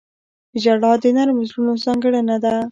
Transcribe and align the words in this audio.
•ژړا 0.61 0.91
د 1.01 1.05
نرمو 1.15 1.43
زړونو 1.49 1.73
ځانګړنه 1.83 2.35
ده. 2.43 2.55